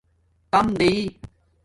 تام 0.51 0.67
دیتی 0.79 1.03